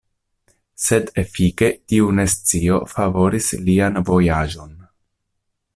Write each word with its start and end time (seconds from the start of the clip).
Sed 0.85 1.11
efike 1.23 1.69
tiu 1.93 2.09
nescio 2.21 2.81
favoris 2.95 3.53
lian 3.69 4.05
vojaĝon. 4.11 4.73